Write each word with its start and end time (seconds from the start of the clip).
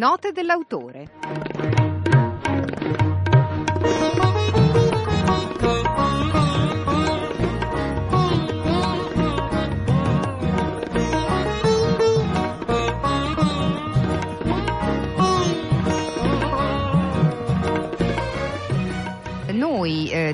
Note 0.00 0.32
dell'autore. 0.32 1.49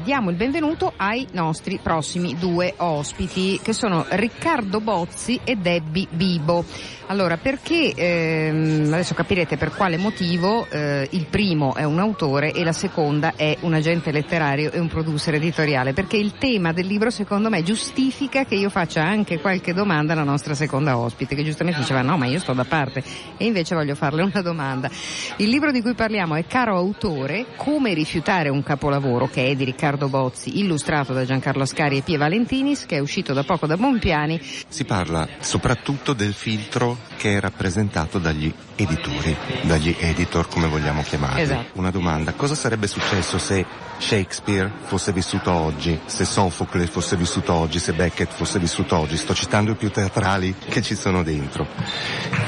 Diamo 0.06 0.30
il 0.30 0.36
benvenuto 0.36 0.92
ai 0.98 1.26
nostri 1.32 1.80
prossimi 1.82 2.36
due 2.38 2.74
ospiti 2.76 3.58
che 3.60 3.72
sono 3.72 4.06
Riccardo 4.08 4.80
Bozzi 4.80 5.40
e 5.42 5.56
Debbie 5.56 6.06
Bibo. 6.08 6.64
Allora, 7.08 7.36
perché 7.36 7.92
ehm, 7.94 8.92
adesso 8.92 9.14
capirete 9.14 9.56
per 9.56 9.72
quale 9.72 9.96
motivo 9.96 10.66
eh, 10.70 11.08
il 11.10 11.26
primo 11.26 11.74
è 11.74 11.84
un 11.84 11.98
autore 12.00 12.52
e 12.52 12.64
la 12.64 12.72
seconda 12.72 13.34
è 13.36 13.56
un 13.60 13.74
agente 13.74 14.10
letterario 14.10 14.72
e 14.72 14.78
un 14.80 14.88
producer 14.88 15.34
editoriale, 15.34 15.92
perché 15.92 16.16
il 16.16 16.34
tema 16.38 16.72
del 16.72 16.86
libro 16.86 17.10
secondo 17.10 17.48
me 17.48 17.62
giustifica 17.62 18.44
che 18.44 18.56
io 18.56 18.70
faccia 18.70 19.02
anche 19.02 19.40
qualche 19.40 19.72
domanda 19.72 20.14
alla 20.14 20.24
nostra 20.24 20.54
seconda 20.54 20.98
ospite, 20.98 21.34
che 21.34 21.44
giustamente 21.44 21.80
diceva 21.80 22.02
no 22.02 22.16
ma 22.16 22.26
io 22.26 22.40
sto 22.40 22.52
da 22.52 22.64
parte 22.64 23.02
e 23.36 23.44
invece 23.44 23.74
voglio 23.74 23.94
farle 23.96 24.22
una 24.22 24.42
domanda. 24.42 24.88
Il 25.36 25.48
libro 25.48 25.70
di 25.72 25.82
cui 25.82 25.94
parliamo 25.94 26.34
è 26.34 26.44
Caro 26.46 26.76
autore, 26.76 27.46
come 27.56 27.94
rifiutare 27.94 28.48
un 28.48 28.62
capolavoro 28.62 29.28
che 29.28 29.46
è 29.46 29.54
di 29.54 29.64
Riccardo 29.64 29.95
Bozzi, 29.96 30.58
illustrato 30.58 31.14
da 31.14 31.24
Giancarlo 31.24 31.62
Ascari 31.62 31.96
e 31.96 32.02
Pie 32.02 32.18
Valentinis, 32.18 32.84
che 32.84 32.96
è 32.96 32.98
uscito 32.98 33.32
da 33.32 33.42
poco 33.42 33.66
da 33.66 33.76
Bonpiani. 33.78 34.38
Si 34.68 34.84
parla 34.84 35.26
soprattutto 35.40 36.12
del 36.12 36.34
filtro 36.34 36.98
che 37.16 37.36
è 37.36 37.40
rappresentato 37.40 38.18
dagli 38.18 38.52
editori, 38.76 39.34
dagli 39.62 39.96
editor 39.98 40.48
come 40.48 40.68
vogliamo 40.68 41.02
chiamarli. 41.02 41.40
Esatto. 41.40 41.78
Una 41.78 41.90
domanda, 41.90 42.34
cosa 42.34 42.54
sarebbe 42.54 42.86
successo 42.86 43.38
se 43.38 43.64
Shakespeare 43.98 44.70
fosse 44.82 45.12
vissuto 45.12 45.50
oggi, 45.50 45.98
se 46.04 46.26
Sofocle 46.26 46.86
fosse 46.86 47.16
vissuto 47.16 47.54
oggi, 47.54 47.78
se 47.78 47.94
Beckett 47.94 48.30
fosse 48.30 48.58
vissuto 48.58 48.96
oggi? 48.98 49.16
Sto 49.16 49.34
citando 49.34 49.72
i 49.72 49.74
più 49.76 49.90
teatrali 49.90 50.54
che 50.68 50.82
ci 50.82 50.94
sono 50.94 51.22
dentro. 51.22 51.66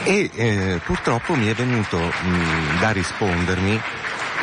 E 0.05 0.31
eh, 0.35 0.81
purtroppo 0.85 1.35
mi 1.35 1.47
è 1.47 1.55
venuto 1.55 1.97
mh, 1.97 2.81
da 2.81 2.91
rispondermi, 2.91 3.81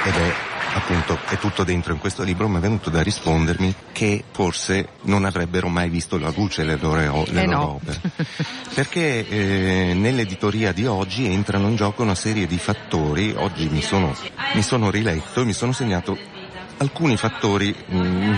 ed 0.06 0.14
è 0.14 0.34
appunto 0.76 1.18
è 1.30 1.38
tutto 1.38 1.64
dentro 1.64 1.94
in 1.94 2.00
questo 2.00 2.24
libro, 2.24 2.50
mi 2.50 2.58
è 2.58 2.60
venuto 2.60 2.90
da 2.90 3.02
rispondermi 3.02 3.74
che 3.94 4.26
forse 4.32 4.90
non 5.04 5.24
avrebbero 5.24 5.70
mai 5.70 5.90
visto 5.90 6.18
la 6.18 6.32
luce 6.36 6.64
le 6.64 6.78
loro, 6.78 7.26
le 7.30 7.42
eh 7.42 7.46
loro 7.46 7.58
no. 7.58 7.80
opere. 7.82 8.00
Perché 8.76 9.28
eh, 9.28 9.94
nell'editoria 9.94 10.74
di 10.74 10.86
oggi 10.86 11.26
entrano 11.26 11.70
in 11.70 11.78
gioco 11.78 12.04
una 12.04 12.16
serie 12.16 12.46
di 12.46 12.58
fattori, 12.58 13.34
oggi 13.36 13.70
mi 13.70 13.82
sono, 13.82 14.14
mi 14.54 14.62
sono 14.62 14.90
riletto 14.92 15.42
e 15.42 15.46
mi 15.46 15.54
sono 15.54 15.72
segnato 15.72 16.18
alcuni 16.78 17.16
fattori 17.16 17.74
mh, 17.74 18.36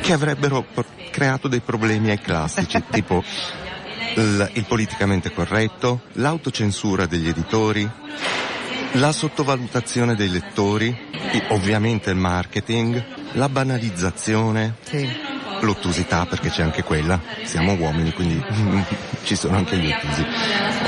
che 0.00 0.12
avrebbero 0.14 0.64
creato 1.10 1.48
dei 1.48 1.60
problemi 1.60 2.10
ai 2.10 2.20
classici, 2.20 2.82
tipo 2.90 3.22
il, 4.16 4.50
il 4.54 4.64
politicamente 4.64 5.32
corretto, 5.32 6.00
l'autocensura 6.12 7.04
degli 7.04 7.28
editori, 7.28 7.88
la 8.92 9.12
sottovalutazione 9.12 10.14
dei 10.14 10.28
lettori, 10.30 10.96
ovviamente 11.48 12.10
il 12.10 12.16
marketing, 12.16 13.04
la 13.32 13.48
banalizzazione, 13.48 14.76
Sì. 14.82 15.08
l'ottusità 15.60 16.24
perché 16.26 16.48
c'è 16.50 16.62
anche 16.62 16.82
quella, 16.82 17.20
siamo 17.44 17.72
uomini 17.74 18.12
quindi 18.12 18.42
ci 19.24 19.34
sono 19.36 19.56
anche 19.56 19.76
gli 19.76 19.90
ottusi, 19.90 20.24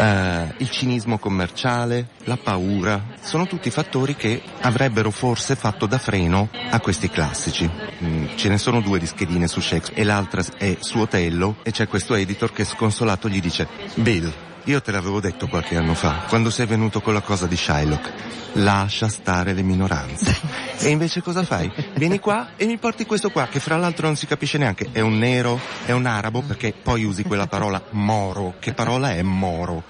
Eh, 0.00 0.54
il 0.58 0.70
cinismo 0.70 1.18
commerciale, 1.18 2.08
la 2.24 2.38
paura, 2.38 3.08
sono 3.20 3.46
tutti 3.46 3.70
fattori 3.70 4.14
che 4.16 4.40
avrebbero 4.62 5.10
forse 5.10 5.54
fatto 5.56 5.84
da 5.86 5.98
freno 5.98 6.48
a 6.70 6.80
questi 6.80 7.10
classici. 7.10 7.68
Mm, 8.02 8.26
ce 8.36 8.48
ne 8.48 8.56
sono 8.56 8.80
due 8.80 8.98
di 8.98 9.06
schedine 9.06 9.46
su 9.46 9.60
Shakespeare 9.60 10.00
e 10.00 10.04
l'altra 10.04 10.42
è 10.56 10.76
su 10.80 10.98
Otello 10.98 11.56
e 11.62 11.70
c'è 11.72 11.86
questo 11.86 12.14
editor 12.14 12.50
che 12.52 12.64
sconsolato 12.64 13.28
gli 13.28 13.40
dice 13.40 13.66
Bill, 13.96 14.32
io 14.64 14.80
te 14.82 14.90
l'avevo 14.92 15.20
detto 15.20 15.48
qualche 15.48 15.76
anno 15.76 15.94
fa, 15.94 16.24
quando 16.28 16.50
sei 16.50 16.66
venuto 16.66 17.00
con 17.00 17.14
la 17.14 17.20
cosa 17.20 17.46
di 17.46 17.56
Shylock. 17.56 18.12
Lascia 18.54 19.08
stare 19.08 19.52
le 19.52 19.62
minoranze. 19.62 20.68
E 20.82 20.88
invece 20.88 21.20
cosa 21.20 21.42
fai? 21.42 21.70
Vieni 21.96 22.18
qua 22.18 22.52
e 22.56 22.64
mi 22.64 22.78
porti 22.78 23.04
questo 23.04 23.28
qua, 23.30 23.48
che 23.48 23.60
fra 23.60 23.76
l'altro 23.76 24.06
non 24.06 24.16
si 24.16 24.26
capisce 24.26 24.56
neanche. 24.56 24.88
È 24.90 25.00
un 25.00 25.18
nero, 25.18 25.60
è 25.84 25.92
un 25.92 26.06
arabo, 26.06 26.40
perché 26.40 26.72
poi 26.72 27.04
usi 27.04 27.22
quella 27.22 27.46
parola 27.46 27.82
moro. 27.90 28.54
Che 28.58 28.72
parola 28.72 29.12
è 29.12 29.20
moro? 29.20 29.82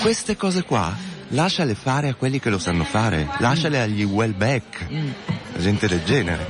Queste 0.00 0.36
cose 0.36 0.62
qua, 0.62 0.94
lasciale 1.30 1.74
fare 1.74 2.10
a 2.10 2.14
quelli 2.14 2.38
che 2.38 2.48
lo 2.48 2.60
sanno 2.60 2.84
fare. 2.84 3.28
Lasciale 3.38 3.80
agli 3.80 4.04
Wellbeck. 4.04 4.86
Gente 5.56 5.88
del 5.88 6.04
genere. 6.04 6.46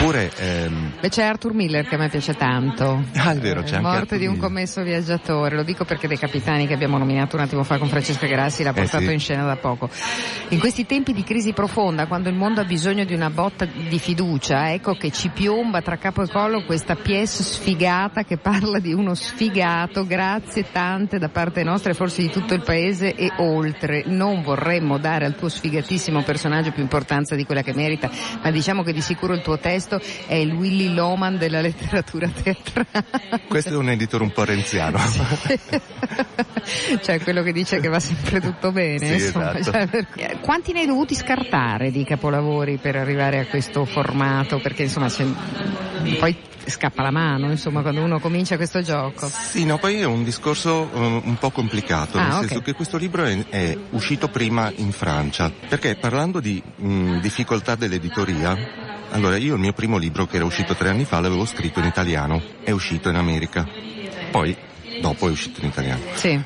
Oppure, 0.00 0.32
ehm, 0.38 0.92
Beh, 0.98 1.10
c'è 1.10 1.24
Arthur 1.24 1.52
Miller 1.52 1.86
che 1.86 1.96
a 1.96 1.98
me 1.98 2.08
piace 2.08 2.32
tanto. 2.34 3.04
Ah, 3.16 3.32
è 3.32 3.36
vero, 3.36 3.62
c'è 3.62 3.74
Eh, 3.74 3.76
anche 3.76 3.88
Morte 3.88 4.16
di 4.18 4.24
un 4.26 4.38
commesso 4.38 4.82
viaggiatore, 4.82 5.54
lo 5.56 5.62
dico 5.62 5.84
perché 5.84 6.08
dei 6.08 6.16
capitani 6.16 6.66
che 6.66 6.72
abbiamo 6.72 6.96
nominato 6.96 7.36
un 7.36 7.42
attimo 7.42 7.64
fa 7.64 7.76
con 7.76 7.88
Francesca 7.88 8.26
Grassi 8.26 8.62
l'ha 8.62 8.70
Eh, 8.70 8.72
portato 8.72 9.04
sì. 9.04 9.12
in 9.12 9.20
scena 9.20 9.44
da 9.44 9.56
poco. 9.56 9.90
In 10.48 10.58
questi 10.58 10.86
tempi 10.86 11.12
di 11.12 11.22
crisi 11.22 11.52
profonda, 11.52 12.06
quando 12.06 12.30
il 12.30 12.34
mondo 12.34 12.62
ha 12.62 12.64
bisogno 12.64 13.04
di 13.04 13.12
una 13.12 13.28
botta 13.28 13.66
di 13.66 13.98
fiducia, 13.98 14.72
ecco 14.72 14.94
che 14.94 15.10
ci 15.10 15.28
piomba 15.28 15.82
tra 15.82 15.96
capo 15.98 16.22
e 16.22 16.28
collo 16.28 16.64
questa 16.64 16.94
pièce 16.96 17.42
sfigata 17.42 18.22
che 18.22 18.38
parla 18.38 18.78
di 18.78 18.94
uno 18.94 19.14
sfigato, 19.14 20.06
grazie 20.06 20.64
tante 20.72 21.18
da 21.18 21.28
parte 21.28 21.62
nostra 21.62 21.90
e 21.90 21.94
forse 21.94 22.22
di 22.22 22.30
tutto 22.30 22.54
il 22.54 22.62
paese 22.62 23.14
e 23.14 23.30
oltre. 23.36 24.04
Non 24.06 24.40
vorremmo 24.40 24.96
dare 24.96 25.26
al 25.26 25.36
tuo 25.36 25.50
sfigatissimo 25.50 26.22
personaggio 26.22 26.72
più 26.72 26.80
importanza 26.82 27.34
di 27.34 27.44
quella 27.44 27.60
che 27.62 27.74
merita, 27.74 28.10
ma 28.42 28.50
diciamo 28.50 28.82
che 28.82 28.94
di 28.94 29.02
sicuro 29.02 29.34
il 29.34 29.42
tuo 29.42 29.58
testo 29.58 29.88
è 30.26 30.34
il 30.34 30.52
Willy 30.52 30.92
Loman 30.92 31.38
della 31.38 31.60
letteratura 31.60 32.28
teatrale. 32.28 33.42
questo 33.48 33.70
è 33.70 33.76
un 33.76 33.90
editore 33.90 34.24
un 34.24 34.32
po' 34.32 34.44
renziano. 34.44 34.98
cioè 37.02 37.20
quello 37.20 37.42
che 37.42 37.52
dice 37.52 37.80
che 37.80 37.88
va 37.88 38.00
sempre 38.00 38.40
tutto 38.40 38.72
bene. 38.72 39.18
Sì, 39.18 39.26
esatto. 39.26 39.62
cioè, 39.62 39.86
per- 39.86 40.38
Quanti 40.40 40.72
ne 40.72 40.80
hai 40.80 40.86
dovuti 40.86 41.14
scartare 41.14 41.90
di 41.90 42.04
capolavori 42.04 42.78
per 42.78 42.96
arrivare 42.96 43.38
a 43.38 43.46
questo 43.46 43.84
formato? 43.84 44.58
Perché 44.60 44.84
insomma 44.84 45.08
c'è- 45.08 45.26
poi 46.18 46.36
scappa 46.62 47.02
la 47.02 47.10
mano, 47.10 47.50
insomma, 47.50 47.80
quando 47.80 48.02
uno 48.02 48.20
comincia 48.20 48.56
questo 48.56 48.80
gioco. 48.82 49.28
Sì, 49.28 49.64
no, 49.64 49.78
poi 49.78 49.96
è 49.96 50.04
un 50.04 50.22
discorso 50.22 50.88
eh, 50.92 51.20
un 51.24 51.36
po' 51.38 51.50
complicato, 51.50 52.18
Ah, 52.18 52.22
nel 52.22 52.32
ok. 52.32 52.38
senso 52.40 52.60
che 52.62 52.74
questo 52.74 52.96
libro 52.96 53.24
è, 53.24 53.46
è 53.48 53.76
uscito 53.90 54.28
prima 54.28 54.70
in 54.76 54.92
Francia, 54.92 55.50
perché 55.68 55.96
parlando 55.96 56.38
di 56.38 56.62
mh, 56.76 57.18
difficoltà 57.20 57.74
dell'editoria, 57.74 58.56
allora 59.10 59.36
io 59.36 59.54
il 59.54 59.60
mio 59.60 59.72
primo 59.72 59.96
libro 59.98 60.26
che 60.26 60.36
era 60.36 60.44
uscito 60.44 60.74
tre 60.74 60.88
anni 60.90 61.04
fa 61.04 61.20
l'avevo 61.20 61.44
scritto 61.44 61.78
in 61.80 61.86
italiano, 61.86 62.42
è 62.62 62.70
uscito 62.70 63.08
in 63.08 63.16
America, 63.16 63.66
poi 64.30 64.56
dopo 65.00 65.28
è 65.28 65.30
uscito 65.30 65.60
in 65.60 65.68
italiano. 65.68 66.00
Sì. 66.14 66.40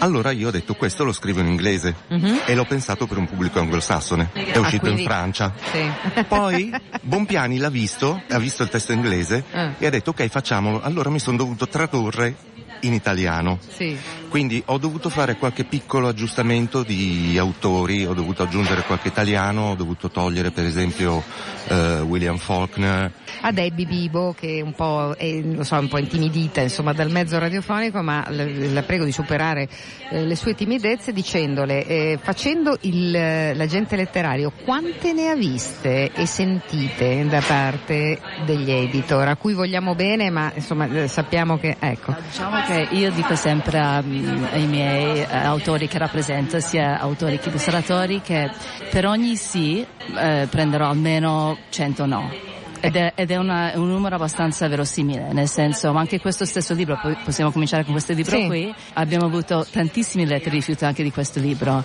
Allora 0.00 0.30
io 0.30 0.48
ho 0.48 0.50
detto 0.52 0.74
questo 0.74 1.02
lo 1.02 1.12
scrivo 1.12 1.40
in 1.40 1.48
inglese 1.48 1.94
Mhm. 2.08 2.42
e 2.46 2.54
l'ho 2.54 2.64
pensato 2.64 3.06
per 3.08 3.18
un 3.18 3.26
pubblico 3.26 3.58
anglosassone, 3.58 4.30
è 4.32 4.52
Ah, 4.54 4.60
uscito 4.60 4.82
quindi- 4.84 5.02
in 5.02 5.08
Francia. 5.08 5.52
Sì. 5.72 5.90
Poi 6.28 6.72
Bonpiani 7.02 7.58
l'ha 7.58 7.68
visto, 7.70 8.22
ha 8.28 8.38
visto 8.38 8.62
il 8.62 8.68
testo 8.68 8.92
inglese 8.92 9.42
Ah. 9.50 9.72
e 9.76 9.86
ha 9.86 9.90
detto 9.90 10.10
ok 10.10 10.26
facciamolo, 10.28 10.80
allora 10.82 11.10
mi 11.10 11.18
sono 11.18 11.36
dovuto 11.36 11.66
tradurre 11.66 12.36
in 12.80 12.92
italiano. 12.92 13.58
Sì. 13.66 13.96
Quindi 14.28 14.62
ho 14.66 14.78
dovuto 14.78 15.08
fare 15.08 15.36
qualche 15.36 15.64
piccolo 15.64 16.08
aggiustamento 16.08 16.82
di 16.82 17.36
autori, 17.38 18.04
ho 18.04 18.12
dovuto 18.12 18.42
aggiungere 18.42 18.82
qualche 18.82 19.08
italiano, 19.08 19.70
ho 19.70 19.74
dovuto 19.74 20.10
togliere 20.10 20.50
per 20.50 20.64
esempio 20.64 21.22
eh, 21.68 22.00
William 22.00 22.36
Faulkner. 22.36 23.10
A 23.40 23.52
Debbie 23.52 23.86
Bibo 23.86 24.34
che 24.38 24.60
un 24.62 24.74
po' 24.74 25.14
è, 25.16 25.40
lo 25.40 25.64
so, 25.64 25.76
un 25.76 25.88
po' 25.88 25.98
intimidita 25.98 26.60
insomma 26.60 26.92
dal 26.92 27.10
mezzo 27.10 27.38
radiofonico 27.38 28.02
ma 28.02 28.26
la 28.28 28.82
prego 28.82 29.04
di 29.04 29.12
superare 29.12 29.68
eh, 30.10 30.24
le 30.24 30.36
sue 30.36 30.54
timidezze 30.54 31.12
dicendole 31.12 31.86
eh, 31.86 32.18
facendo 32.20 32.76
il, 32.82 33.14
eh, 33.14 33.54
l'agente 33.54 33.96
letterario 33.96 34.52
quante 34.64 35.12
ne 35.12 35.28
ha 35.30 35.34
viste 35.34 36.12
e 36.12 36.26
sentite 36.26 37.26
da 37.28 37.40
parte 37.40 38.20
degli 38.44 38.70
editor 38.70 39.28
a 39.28 39.36
cui 39.36 39.54
vogliamo 39.54 39.94
bene 39.94 40.30
ma 40.30 40.52
insomma 40.54 40.86
eh, 40.86 41.08
sappiamo 41.08 41.58
che 41.58 41.76
ecco 41.78 42.14
Diciamo 42.28 42.60
che 42.68 42.86
io 42.90 43.10
dico 43.10 43.34
sempre 43.34 43.80
mm, 44.02 44.44
ai 44.52 44.66
miei 44.66 45.20
eh, 45.20 45.26
autori 45.30 45.88
che 45.88 45.96
rappresento, 45.96 46.60
sia 46.60 46.98
autori 46.98 47.38
che 47.38 47.48
illustratori, 47.48 48.20
che 48.20 48.50
per 48.90 49.06
ogni 49.06 49.36
sì 49.36 49.84
eh, 50.14 50.46
prenderò 50.50 50.90
almeno 50.90 51.56
100 51.70 52.04
no. 52.04 52.47
Ed 52.80 52.96
è, 52.96 53.12
ed 53.14 53.30
è 53.30 53.36
una- 53.36 53.72
un 53.74 53.88
numero 53.88 54.14
abbastanza 54.16 54.68
verosimile, 54.68 55.32
nel 55.32 55.48
senso, 55.48 55.92
ma 55.92 56.00
anche 56.00 56.20
questo 56.20 56.44
stesso 56.44 56.74
libro, 56.74 56.98
possiamo 57.24 57.50
cominciare 57.50 57.82
con 57.84 57.92
questo 57.92 58.12
libro 58.12 58.36
Sì. 58.36 58.46
qui, 58.46 58.74
abbiamo 58.94 59.26
avuto 59.26 59.66
tantissimi 59.70 60.24
lettere 60.26 60.50
di 60.50 60.56
rifiuto 60.56 60.84
anche 60.84 61.02
di 61.02 61.10
questo 61.10 61.40
libro. 61.40 61.82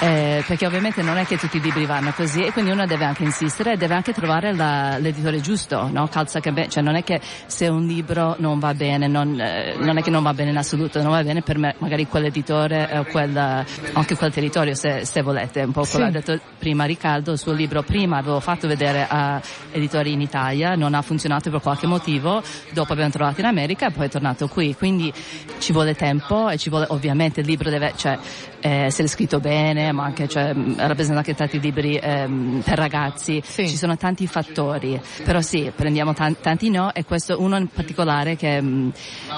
eh, 0.00 0.44
perché 0.46 0.66
ovviamente 0.66 1.00
non 1.00 1.16
è 1.16 1.24
che 1.24 1.38
tutti 1.38 1.56
i 1.56 1.60
libri 1.60 1.86
vanno 1.86 2.12
così 2.12 2.44
e 2.44 2.52
quindi 2.52 2.70
uno 2.70 2.84
deve 2.84 3.04
anche 3.06 3.22
insistere 3.22 3.72
e 3.72 3.76
deve 3.78 3.94
anche 3.94 4.12
trovare 4.12 4.54
la, 4.54 4.98
l'editore 4.98 5.40
giusto, 5.40 5.88
no? 5.90 6.06
Calza 6.08 6.38
che 6.40 6.52
be- 6.52 6.68
cioè 6.68 6.82
non 6.82 6.96
è 6.96 7.02
che 7.02 7.18
se 7.46 7.66
un 7.68 7.86
libro 7.86 8.36
non 8.38 8.58
va 8.58 8.74
bene, 8.74 9.06
non, 9.06 9.40
eh, 9.40 9.74
non, 9.78 9.96
è 9.96 10.02
che 10.02 10.10
non 10.10 10.22
va 10.22 10.34
bene 10.34 10.50
in 10.50 10.56
assoluto, 10.58 11.00
non 11.02 11.12
va 11.12 11.22
bene 11.22 11.40
per 11.40 11.56
me, 11.56 11.74
magari 11.78 12.06
quell'editore 12.06 12.90
o 12.98 13.04
quel, 13.04 13.34
anche 13.36 14.16
quel 14.16 14.32
territorio 14.32 14.74
se, 14.74 15.06
se 15.06 15.22
volete, 15.22 15.62
un 15.62 15.72
po' 15.72 15.84
sì. 15.84 15.92
come 15.92 16.08
ha 16.08 16.10
detto 16.10 16.38
prima 16.58 16.84
Riccardo, 16.84 17.32
il 17.32 17.38
suo 17.38 17.52
libro 17.52 17.82
prima 17.82 18.18
avevo 18.18 18.40
fatto 18.40 18.68
vedere 18.68 19.06
a 19.08 19.40
editori 19.72 20.12
in 20.12 20.20
Italia, 20.20 20.35
non 20.76 20.94
ha 20.94 21.02
funzionato 21.02 21.50
per 21.50 21.60
qualche 21.60 21.86
motivo, 21.86 22.42
dopo 22.72 22.92
abbiamo 22.92 23.10
trovato 23.10 23.40
in 23.40 23.46
America 23.46 23.86
e 23.86 23.90
poi 23.90 24.06
è 24.06 24.08
tornato 24.08 24.48
qui, 24.48 24.74
quindi 24.74 25.12
ci 25.58 25.72
vuole 25.72 25.94
tempo 25.94 26.48
e 26.48 26.58
ci 26.58 26.68
vuole 26.68 26.86
ovviamente 26.88 27.40
il 27.40 27.46
libro 27.46 27.70
deve 27.70 27.92
cioè, 27.96 28.18
eh, 28.60 28.84
essere 28.84 29.08
scritto 29.08 29.40
bene, 29.40 29.92
ma 29.92 30.04
anche 30.04 30.28
cioè, 30.28 30.54
rappresenta 30.76 31.18
anche 31.18 31.34
tanti 31.34 31.60
libri 31.60 31.96
ehm, 31.96 32.62
per 32.64 32.76
ragazzi, 32.76 33.40
sì. 33.44 33.68
ci 33.68 33.76
sono 33.76 33.96
tanti 33.96 34.26
fattori, 34.26 35.00
però 35.24 35.40
sì, 35.40 35.70
prendiamo 35.74 36.14
tanti, 36.14 36.40
tanti 36.42 36.70
no 36.70 36.92
e 36.92 37.04
questo 37.04 37.40
uno 37.40 37.56
in 37.56 37.68
particolare 37.68 38.36
che, 38.36 38.60
mh, 38.60 38.92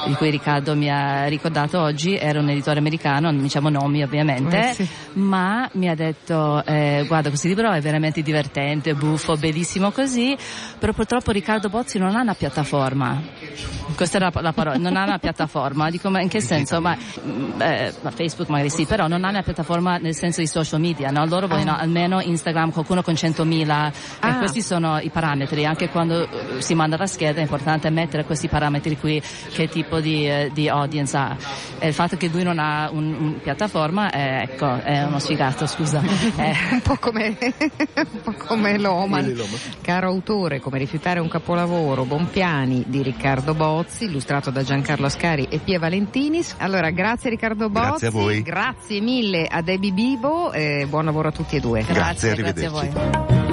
di 0.06 0.14
cui 0.14 0.30
Riccardo 0.30 0.74
mi 0.74 0.90
ha 0.90 1.26
ricordato 1.26 1.80
oggi 1.80 2.16
era 2.16 2.40
un 2.40 2.48
editore 2.48 2.78
americano, 2.78 3.30
non 3.30 3.42
diciamo 3.42 3.68
nomi 3.68 4.02
ovviamente, 4.02 4.70
eh, 4.70 4.74
sì. 4.74 4.88
ma 5.14 5.68
mi 5.74 5.88
ha 5.88 5.94
detto 5.94 6.64
eh, 6.64 7.04
guarda 7.06 7.28
questo 7.28 7.48
libro 7.48 7.70
è 7.70 7.80
veramente 7.80 8.22
divertente, 8.22 8.94
buffo, 8.94 9.36
bellissimo 9.36 9.90
così, 9.90 10.36
però 10.78 10.87
purtroppo 10.92 11.30
Riccardo 11.30 11.68
Bozzi 11.68 11.98
non 11.98 12.14
ha 12.14 12.20
una 12.20 12.34
piattaforma. 12.34 13.20
Questa 13.94 14.18
era 14.18 14.30
la 14.40 14.52
parola, 14.52 14.76
non 14.76 14.96
ha 14.96 15.04
una 15.04 15.18
piattaforma. 15.18 15.90
Dico, 15.90 16.08
ma 16.10 16.20
in 16.20 16.28
che 16.28 16.40
senso? 16.40 16.80
Ma, 16.80 16.96
mm, 16.96 17.60
eh, 17.60 17.92
Facebook 18.14 18.48
magari 18.48 18.70
sì, 18.70 18.86
però 18.86 19.08
non 19.08 19.24
ha 19.24 19.28
una 19.28 19.42
piattaforma 19.42 19.96
nel 19.96 20.14
senso 20.14 20.40
di 20.40 20.46
social 20.46 20.80
media, 20.80 21.10
no? 21.10 21.24
Loro 21.26 21.46
vogliono 21.46 21.72
ah. 21.72 21.78
almeno 21.78 22.20
Instagram 22.20 22.70
qualcuno 22.70 23.02
con 23.02 23.14
100.000 23.14 23.70
ah. 23.70 23.92
e 24.28 24.38
questi 24.38 24.62
sono 24.62 24.98
i 24.98 25.10
parametri. 25.10 25.64
Anche 25.64 25.88
quando 25.88 26.28
eh, 26.28 26.60
si 26.62 26.74
manda 26.74 26.96
la 26.96 27.06
scheda 27.06 27.40
è 27.40 27.42
importante 27.42 27.90
mettere 27.90 28.24
questi 28.24 28.48
parametri 28.48 28.96
qui, 28.96 29.20
che 29.52 29.68
tipo 29.68 30.00
di, 30.00 30.28
eh, 30.28 30.50
di 30.52 30.68
audience 30.68 31.16
ha. 31.16 31.36
E 31.78 31.88
il 31.88 31.94
fatto 31.94 32.16
che 32.16 32.28
lui 32.28 32.42
non 32.42 32.58
ha 32.58 32.88
una 32.90 33.08
un 33.18 33.40
piattaforma 33.40 34.10
è, 34.10 34.42
ecco, 34.42 34.80
è 34.82 35.02
uno 35.02 35.18
sfigato, 35.18 35.66
scusa. 35.66 36.00
è 36.36 36.52
un 36.72 36.80
po' 36.80 36.96
come, 36.96 37.36
un 37.38 38.20
po 38.22 38.32
come 38.46 38.78
Loman. 38.78 39.34
Caro 39.80 40.08
autore, 40.08 40.60
come 40.60 40.77
rifiutare 40.78 41.20
un 41.20 41.28
capolavoro, 41.28 42.04
Bompiani 42.04 42.84
di 42.86 43.02
Riccardo 43.02 43.54
Bozzi, 43.54 44.04
illustrato 44.04 44.50
da 44.50 44.62
Giancarlo 44.62 45.06
Ascari 45.06 45.46
e 45.50 45.58
Pia 45.58 45.78
Valentinis. 45.78 46.54
Allora, 46.58 46.90
grazie 46.90 47.30
Riccardo 47.30 47.68
Bozzi. 47.68 47.88
Grazie 47.88 48.06
a 48.06 48.10
voi. 48.10 48.42
Grazie 48.42 49.00
mille 49.00 49.46
a 49.46 49.60
Debbie 49.60 49.92
Bibo 49.92 50.52
e 50.52 50.86
buon 50.88 51.04
lavoro 51.04 51.28
a 51.28 51.32
tutti 51.32 51.56
e 51.56 51.60
due. 51.60 51.82
Grazie, 51.82 52.34
grazie, 52.34 52.42
grazie 52.42 52.66
a 52.66 52.70
voi. 52.70 53.47